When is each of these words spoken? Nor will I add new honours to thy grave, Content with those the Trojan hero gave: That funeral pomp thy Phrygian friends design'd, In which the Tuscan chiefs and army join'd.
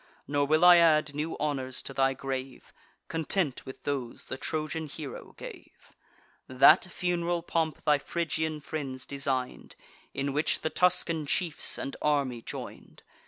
Nor 0.27 0.47
will 0.47 0.65
I 0.65 0.77
add 0.77 1.13
new 1.13 1.37
honours 1.37 1.83
to 1.83 1.93
thy 1.93 2.15
grave, 2.15 2.73
Content 3.07 3.67
with 3.67 3.83
those 3.83 4.25
the 4.25 4.35
Trojan 4.37 4.87
hero 4.87 5.35
gave: 5.37 5.93
That 6.47 6.85
funeral 6.91 7.43
pomp 7.43 7.85
thy 7.85 7.99
Phrygian 7.99 8.61
friends 8.61 9.05
design'd, 9.05 9.75
In 10.15 10.33
which 10.33 10.61
the 10.61 10.71
Tuscan 10.71 11.27
chiefs 11.27 11.77
and 11.77 11.95
army 12.01 12.41
join'd. 12.41 13.03